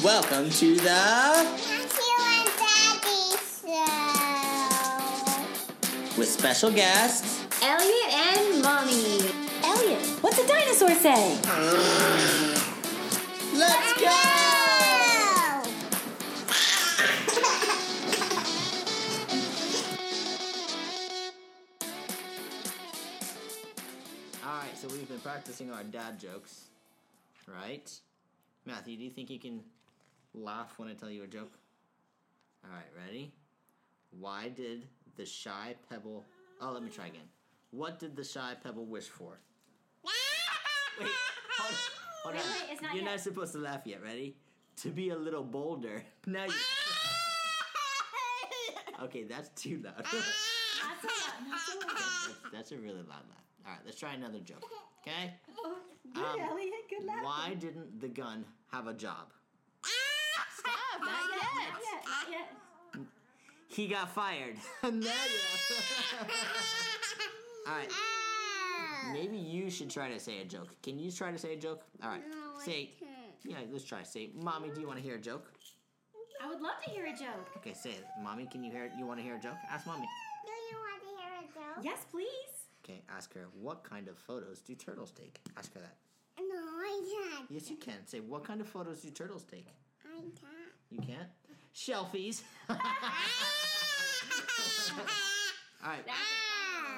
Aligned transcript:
Welcome 0.00 0.48
to 0.50 0.74
the 0.74 0.82
Matthew 0.82 2.18
and 2.18 2.48
Daddy 2.58 3.36
Show. 3.60 3.76
with 6.18 6.28
special 6.28 6.72
guests. 6.72 7.44
Elliot 7.62 8.12
and 8.12 8.60
Mommy. 8.62 9.20
Elliot, 9.62 10.04
what's 10.22 10.38
a 10.38 10.46
dinosaur 10.48 10.90
say? 10.94 11.12
Let's 13.54 13.92
go! 14.00 14.08
All 24.48 24.58
right, 24.58 24.76
so 24.76 24.88
we've 24.88 25.08
been 25.08 25.20
practicing 25.20 25.70
our 25.70 25.84
dad 25.84 26.18
jokes, 26.18 26.64
right? 27.46 27.88
Matthew, 28.64 28.96
do 28.96 29.04
you 29.04 29.10
think 29.10 29.30
you 29.30 29.38
can 29.38 29.60
laugh 30.34 30.74
when 30.78 30.88
I 30.88 30.94
tell 30.94 31.10
you 31.10 31.24
a 31.24 31.26
joke? 31.26 31.52
All 32.64 32.70
right, 32.70 32.86
ready? 33.06 33.32
Why 34.18 34.48
did 34.48 34.86
the 35.16 35.26
shy 35.26 35.74
pebble? 35.90 36.24
Oh, 36.60 36.70
let 36.72 36.82
me 36.82 36.90
try 36.90 37.06
again. 37.06 37.28
What 37.70 37.98
did 37.98 38.14
the 38.14 38.22
shy 38.24 38.54
pebble 38.62 38.84
wish 38.84 39.06
for? 39.08 39.38
Wait, 40.04 41.08
hold, 41.58 41.74
hold 42.22 42.34
Wait, 42.34 42.42
on. 42.44 42.50
wait, 42.50 42.72
it's 42.72 42.82
not 42.82 42.94
You're 42.94 43.02
yet. 43.04 43.10
not 43.12 43.20
supposed 43.20 43.52
to 43.54 43.58
laugh 43.58 43.80
yet. 43.86 44.02
Ready? 44.02 44.36
To 44.82 44.90
be 44.90 45.10
a 45.10 45.16
little 45.16 45.42
bolder. 45.44 46.04
Now 46.26 46.44
you. 46.44 46.52
Okay, 49.02 49.24
that's 49.24 49.48
too 49.60 49.82
loud. 49.84 49.96
Not 49.98 50.06
so 50.06 50.16
loud, 51.08 51.48
not 51.50 51.60
so 51.60 51.78
loud. 51.80 51.90
that's, 51.96 52.28
that's 52.52 52.70
a 52.72 52.76
really 52.76 52.98
loud 53.02 53.26
laugh. 53.28 53.42
All 53.66 53.72
right, 53.72 53.80
let's 53.84 53.98
try 53.98 54.12
another 54.14 54.38
joke. 54.38 54.62
Okay? 55.00 55.32
Um, 55.64 55.72
Elliot. 56.14 56.14
Good 56.14 56.22
laugh. 56.22 56.50
Why 57.34 57.54
didn't 57.54 58.00
the 58.00 58.08
gun 58.08 58.44
have 58.72 58.86
a 58.86 58.92
job? 58.92 59.32
Stop, 60.58 61.00
not 61.00 61.08
Not 61.08 61.30
yet. 61.30 61.40
yet. 61.40 61.72
Not 61.72 62.30
yet. 62.30 62.48
Not 62.94 63.00
yet. 63.00 63.06
He 63.68 63.88
got 63.88 64.10
fired. 64.14 64.56
Now 64.82 64.88
you- 64.90 65.02
ah! 65.08 66.26
All 67.68 67.74
right, 67.76 67.88
ah! 67.90 69.10
maybe 69.14 69.36
you 69.38 69.70
should 69.70 69.88
try 69.88 70.10
to 70.10 70.18
say 70.20 70.40
a 70.40 70.44
joke. 70.44 70.68
Can 70.82 70.98
you 70.98 71.10
try 71.10 71.30
to 71.32 71.38
say 71.38 71.54
a 71.54 71.56
joke? 71.56 71.82
All 72.02 72.10
right, 72.10 72.22
No, 72.30 72.36
I 72.60 72.64
say. 72.64 72.90
can't. 72.98 73.10
Yeah, 73.44 73.56
let's 73.72 73.84
try. 73.84 74.02
Say, 74.02 74.30
mommy, 74.34 74.68
do 74.74 74.80
you 74.80 74.86
want 74.86 74.98
to 74.98 75.02
hear 75.04 75.16
a 75.16 75.20
joke? 75.20 75.50
I 76.42 76.48
would 76.48 76.60
love 76.60 76.74
to 76.84 76.90
hear 76.90 77.06
a 77.06 77.12
joke. 77.16 77.48
Okay, 77.56 77.72
say 77.72 77.90
it. 77.92 78.04
Mommy, 78.22 78.46
can 78.46 78.62
you 78.62 78.70
hear? 78.70 78.90
You 78.98 79.06
want 79.06 79.20
to 79.20 79.24
hear 79.24 79.36
a 79.36 79.40
joke? 79.40 79.56
Ask 79.70 79.86
mommy. 79.86 80.06
Do 80.44 80.52
you 80.70 80.76
want 80.76 81.00
to 81.02 81.08
hear 81.08 81.32
a 81.40 81.44
joke? 81.76 81.84
Yes, 81.84 82.04
please. 82.10 82.52
Okay, 82.84 83.00
ask 83.08 83.32
her. 83.34 83.46
What 83.60 83.84
kind 83.84 84.08
of 84.08 84.18
photos 84.18 84.60
do 84.60 84.74
turtles 84.74 85.12
take? 85.12 85.40
Ask 85.56 85.72
her 85.74 85.80
that. 85.80 85.96
No, 87.52 87.58
I 87.58 87.68
can't. 87.68 87.68
Yes, 87.68 87.70
you 87.70 87.76
can. 87.76 88.06
Say, 88.06 88.20
what 88.20 88.44
kind 88.44 88.60
of 88.60 88.68
photos 88.68 89.00
do 89.00 89.10
turtles 89.10 89.44
take? 89.44 89.66
I 90.04 90.08
can't. 90.10 90.38
You 90.90 90.98
can't. 91.00 91.28
Shelfies. 91.74 92.42
All 92.70 92.76
right. 95.86 96.04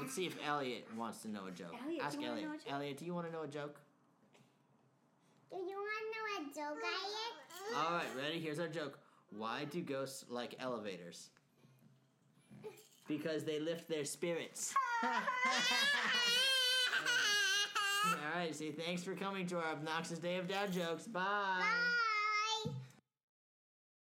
Let's 0.00 0.14
see 0.14 0.26
if 0.26 0.36
Elliot 0.46 0.86
wants 0.96 1.22
to 1.22 1.28
know 1.28 1.46
a 1.46 1.50
joke. 1.50 1.74
Elliot, 1.82 2.00
do 2.00 2.06
Ask 2.06 2.20
you 2.20 2.28
wanna 2.28 2.32
Elliot. 2.32 2.48
know 2.48 2.54
a 2.54 2.58
joke? 2.58 2.72
Elliot, 2.72 2.98
do 2.98 3.04
you 3.04 3.14
want 3.14 3.26
to 3.26 3.32
know 3.32 3.42
a 3.42 3.48
joke? 3.48 3.80
Do 5.50 5.56
you 5.56 5.76
want 5.76 5.90
to 6.02 6.06
know 6.12 6.24
a 6.36 6.74
joke, 6.74 6.82
Elliot? 6.84 7.34
All 7.76 7.92
right, 7.92 8.06
ready? 8.16 8.38
Here's 8.40 8.58
our 8.58 8.68
joke. 8.68 8.98
Why 9.30 9.64
do 9.64 9.80
ghosts 9.80 10.24
like 10.28 10.54
elevators? 10.58 11.30
Because 13.08 13.44
they 13.44 13.60
lift 13.60 13.88
their 13.88 14.04
spirits. 14.04 14.74
Right, 18.46 18.54
say 18.54 18.70
thanks 18.70 19.02
for 19.02 19.16
coming 19.16 19.44
to 19.48 19.56
our 19.56 19.72
obnoxious 19.72 20.20
day 20.20 20.36
of 20.36 20.46
dad 20.46 20.72
jokes. 20.72 21.08
Bye. 21.08 21.20
Bye. 21.58 22.05